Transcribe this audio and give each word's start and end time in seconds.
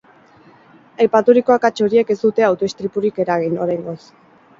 Aipaturiko 1.03 1.53
akats 1.55 1.73
horiek 1.87 2.13
ez 2.13 2.17
dute 2.21 2.47
auto-istripurik 2.47 3.21
eragin, 3.25 3.61
oraingoz. 3.67 3.99